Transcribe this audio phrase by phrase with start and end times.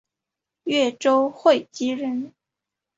[0.63, 2.33] 越州会稽人。